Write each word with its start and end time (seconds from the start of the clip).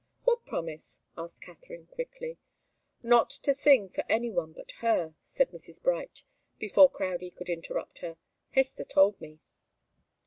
"What 0.23 0.47
promise?" 0.47 0.99
asked 1.15 1.41
Katharine, 1.41 1.85
quickly. 1.85 2.39
"Not 3.03 3.29
to 3.43 3.53
sing 3.53 3.87
for 3.87 4.03
any 4.09 4.31
one 4.31 4.51
but 4.51 4.71
her," 4.79 5.13
said 5.19 5.51
Mrs. 5.51 5.79
Bright, 5.79 6.23
before 6.57 6.89
Crowdie 6.89 7.29
could 7.29 7.49
interrupt 7.49 7.99
her. 7.99 8.17
"Hester 8.49 8.83
told 8.83 9.21
me." 9.21 9.41